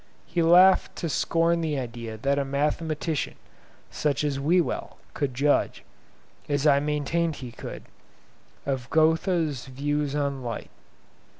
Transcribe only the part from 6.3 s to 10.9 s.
as I maintained he could, of Goethe's views on light.